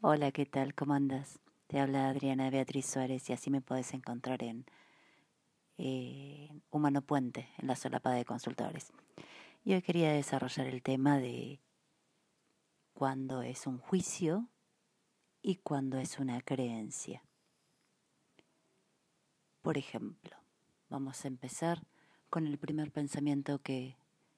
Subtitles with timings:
[0.00, 0.76] Hola, ¿qué tal?
[0.76, 1.40] ¿Cómo andas?
[1.66, 4.64] Te habla Adriana Beatriz Suárez y así me puedes encontrar en
[6.70, 8.92] Humano Puente, en la solapa de consultores.
[9.64, 11.58] Y hoy quería desarrollar el tema de
[12.92, 14.48] cuándo es un juicio
[15.42, 17.24] y cuándo es una creencia.
[19.62, 20.36] Por ejemplo,
[20.88, 21.82] vamos a empezar
[22.30, 23.96] con el primer pensamiento que,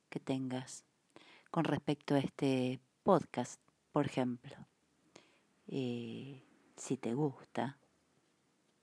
[0.09, 0.87] que tengas
[1.51, 3.61] con respecto a este podcast,
[3.93, 4.70] por ejemplo
[5.73, 6.43] eh,
[6.77, 7.79] si te gusta,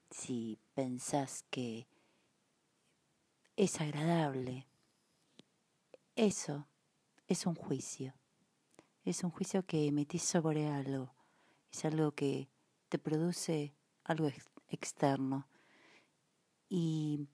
[0.10, 1.86] si pensás que
[3.58, 4.68] es agradable,
[6.16, 6.66] eso
[7.28, 8.14] es un juicio.
[9.04, 11.14] Es un juicio que emitís sobre algo.
[11.74, 12.48] Es algo que
[12.88, 13.74] te produce
[14.06, 14.30] algo
[14.70, 15.50] externo.
[16.70, 17.28] Y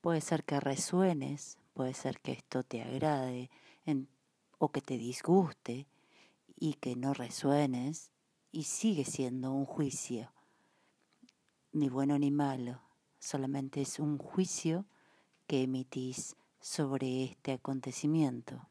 [0.00, 3.50] puede ser que resuenes, puede ser que esto te agrade
[4.58, 5.88] o que te disguste
[6.56, 8.13] y que no resuenes
[8.54, 10.30] y sigue siendo un juicio,
[11.72, 12.80] ni bueno ni malo,
[13.18, 14.86] solamente es un juicio
[15.48, 18.68] que emitís sobre este acontecimiento.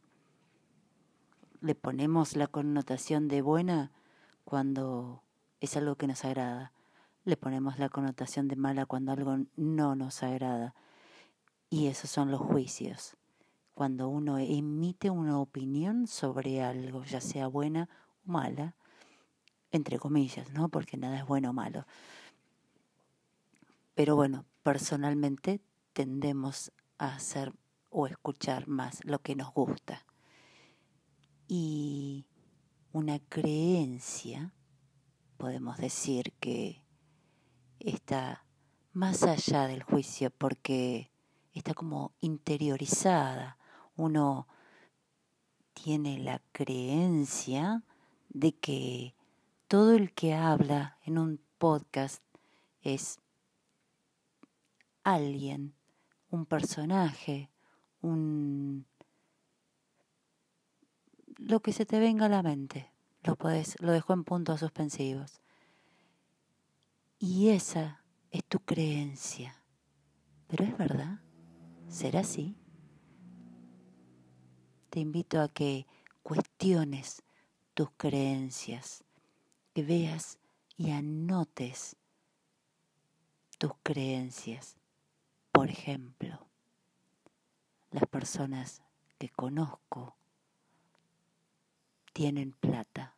[1.59, 3.91] Le ponemos la connotación de buena
[4.45, 5.22] cuando
[5.59, 6.72] es algo que nos agrada.
[7.25, 10.75] Le ponemos la connotación de mala cuando algo no nos agrada.
[11.69, 13.17] Y esos son los juicios.
[13.73, 17.89] Cuando uno emite una opinión sobre algo, ya sea buena
[18.25, 18.75] o mala,
[19.73, 20.69] entre comillas, ¿no?
[20.69, 21.85] Porque nada es bueno o malo.
[23.95, 25.61] Pero bueno, personalmente
[25.93, 27.52] tendemos a hacer
[27.89, 30.05] o escuchar más lo que nos gusta.
[31.47, 32.27] Y
[32.91, 34.53] una creencia,
[35.38, 36.85] podemos decir que
[37.79, 38.45] está
[38.94, 41.11] más allá del juicio porque
[41.51, 43.57] está como interiorizada.
[43.95, 44.47] Uno
[45.73, 47.83] tiene la creencia
[48.29, 49.16] de que
[49.73, 52.21] todo el que habla en un podcast
[52.83, 53.17] es
[55.03, 55.73] alguien,
[56.29, 57.50] un personaje,
[58.00, 58.85] un
[61.38, 62.91] lo que se te venga a la mente.
[63.23, 65.41] Lo puedes, lo dejo en puntos suspensivos.
[67.17, 69.55] Y esa es tu creencia.
[70.50, 71.19] Pero es verdad.
[71.88, 72.55] ¿Será así?
[74.91, 75.88] Te invito a que
[76.22, 77.23] cuestiones
[77.73, 79.03] tus creencias
[79.73, 80.39] que veas
[80.78, 81.95] y anotes
[83.57, 84.78] tus creencias.
[85.51, 86.47] Por ejemplo,
[87.91, 88.81] las personas
[89.17, 90.16] que conozco
[92.13, 93.17] tienen plata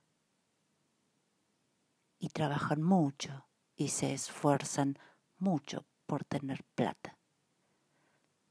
[2.20, 3.46] y trabajan mucho
[3.76, 4.98] y se esfuerzan
[5.38, 7.18] mucho por tener plata.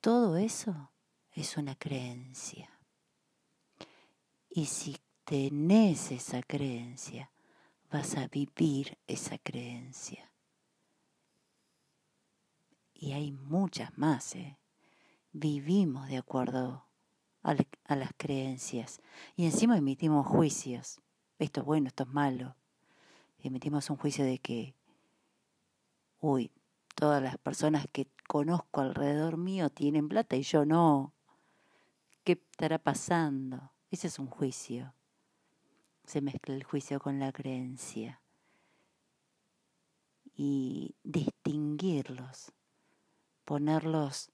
[0.01, 0.93] Todo eso
[1.33, 2.71] es una creencia.
[4.51, 7.31] Y si tenés esa creencia,
[7.95, 10.33] vas a vivir esa creencia.
[12.93, 14.59] Y hay muchas más, ¿eh?
[15.31, 16.89] Vivimos de acuerdo
[17.45, 17.55] a,
[17.85, 19.01] a las creencias.
[19.37, 21.01] Y encima emitimos juicios.
[21.39, 22.57] Esto es bueno, esto es malo.
[23.39, 24.75] Emitimos un juicio de que,
[26.19, 26.51] uy,
[26.97, 31.15] todas las personas que conozco alrededor mío tienen plata y yo no.
[32.25, 33.71] ¿Qué estará pasando?
[33.93, 34.95] Ese es un juicio
[36.05, 38.21] se mezcla el juicio con la creencia.
[40.37, 42.53] Y distinguirlos,
[43.45, 44.33] ponerlos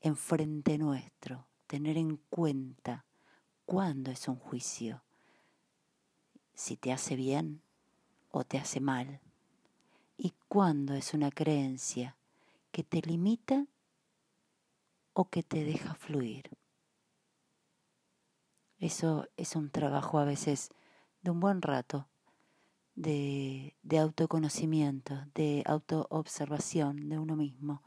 [0.00, 3.04] enfrente nuestro, tener en cuenta
[3.66, 5.02] cuándo es un juicio,
[6.54, 7.62] si te hace bien
[8.30, 9.20] o te hace mal,
[10.16, 12.16] y cuándo es una creencia
[12.72, 13.66] que te limita
[15.12, 16.50] o que te deja fluir.
[18.78, 20.70] Eso es un trabajo a veces
[21.22, 22.08] de un buen rato,
[22.94, 27.82] de, autoconocimiento, de autoobservación de uno mismo.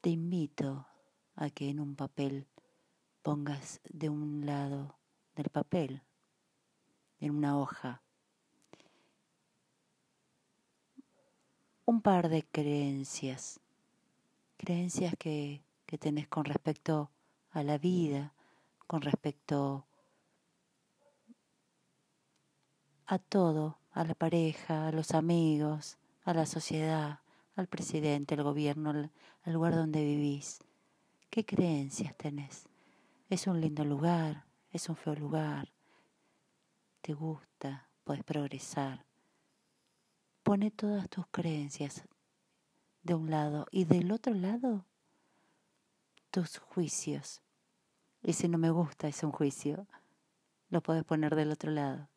[0.00, 0.88] Te invito
[1.36, 2.48] a que en un papel
[3.22, 4.98] pongas de un lado
[5.36, 6.02] del papel,
[7.20, 8.02] en una hoja,
[11.84, 13.60] un par de creencias,
[14.56, 17.12] creencias que, que tenés con respecto
[17.50, 18.33] a la vida,
[18.86, 19.86] con respecto
[23.06, 27.20] a todo, a la pareja, a los amigos, a la sociedad,
[27.56, 29.10] al presidente, al gobierno, al,
[29.52, 30.60] lugar donde vivís.
[31.30, 32.68] ¿Qué creencias tenés?
[33.28, 34.44] ¿Es un lindo lugar?
[34.70, 35.72] ¿Es un feo lugar?
[37.00, 37.88] ¿Te gusta?
[38.04, 39.04] ¿Puedes progresar?
[40.42, 42.04] Pone todas tus creencias
[43.02, 44.84] de un lado y del otro lado
[46.30, 47.43] tus juicios
[48.24, 49.86] y si no me gusta es un juicio,
[50.70, 52.08] lo puedes poner del otro lado.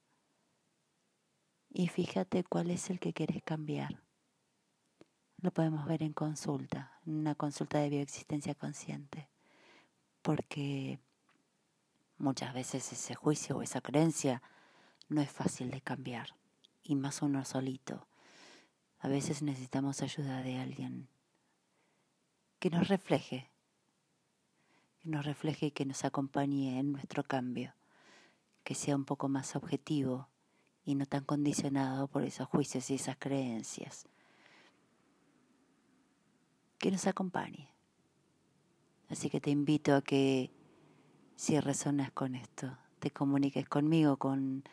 [1.69, 4.01] y fíjate cuál es el que quieres cambiar.
[5.39, 9.29] Lo podemos ver en consulta, en una consulta de bioexistencia consciente,
[10.23, 10.99] porque
[12.17, 14.41] muchas veces ese juicio o esa creencia
[15.09, 16.35] no es fácil de cambiar,
[16.81, 18.07] y más uno solito.
[18.99, 21.09] A veces necesitamos ayuda de alguien
[22.59, 23.51] que nos refleje,
[25.07, 27.73] nos refleje y que nos acompañe en nuestro cambio,
[28.63, 30.27] que sea un poco más objetivo
[30.85, 34.07] y no tan condicionado por esos juicios y esas creencias.
[36.77, 37.69] Que nos acompañe.
[39.09, 40.51] Así que te invito a que
[41.35, 44.63] si resonas con esto, te comuniques conmigo, con,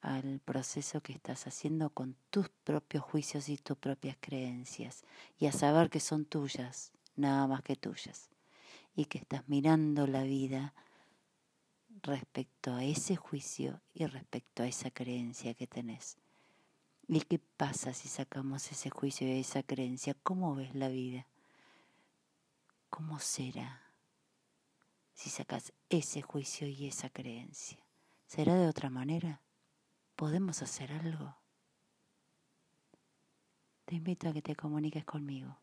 [0.00, 5.04] al proceso que estás haciendo con tus propios juicios y tus propias creencias,
[5.38, 8.30] y a saber que son tuyas, nada más que tuyas,
[8.96, 10.74] y que estás mirando la vida
[12.02, 16.18] respecto a ese juicio y respecto a esa creencia que tenés.
[17.08, 20.14] ¿Y qué pasa si sacamos ese juicio y esa creencia?
[20.22, 21.26] ¿Cómo ves la vida?
[22.90, 23.82] ¿Cómo será
[25.14, 27.78] si sacas ese juicio y esa creencia?
[28.26, 29.42] ¿Será de otra manera?
[30.16, 31.36] ¿Podemos hacer algo?
[33.84, 35.58] Te invito a que te comuniques conmigo.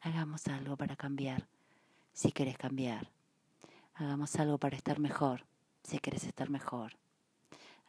[0.00, 1.48] Hagamos algo para cambiar,
[2.12, 3.13] si quieres cambiar.
[3.96, 5.46] Hagamos algo para estar mejor,
[5.84, 6.98] si quieres estar mejor.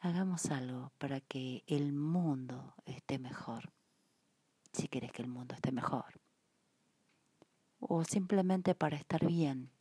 [0.02, 3.72] Hagamos algo para que el mundo esté mejor,
[4.72, 6.22] si quieres que el mundo esté mejor.
[7.80, 9.72] O simplemente para estar bien,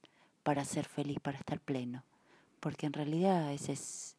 [0.43, 2.05] para ser feliz, para estar pleno.
[2.59, 4.17] Porque en realidad esa es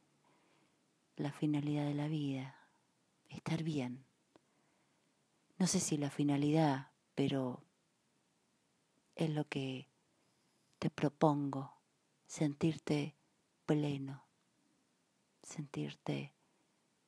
[1.15, 2.55] la finalidad de la vida,
[3.29, 4.05] estar bien.
[5.57, 7.63] No sé si la finalidad, pero
[9.15, 9.89] es lo que
[10.77, 11.74] te propongo
[12.27, 13.15] sentirte
[13.65, 14.23] pleno,
[15.43, 16.33] sentirte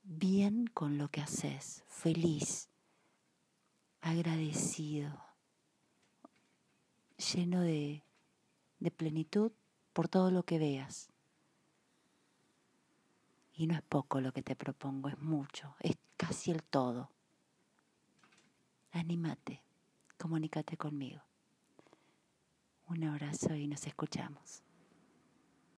[0.04, 2.70] bien con lo que haces, feliz,
[4.02, 5.22] agradecido,
[7.34, 8.04] lleno de,
[8.80, 9.52] de plenitud
[9.94, 11.10] por todo lo que veas.
[13.54, 17.10] Y no es poco lo que te propongo, es mucho, es casi el todo.
[18.92, 19.62] Anímate,
[20.18, 21.22] comunícate conmigo.
[22.88, 24.64] Un abrazo y nos escuchamos.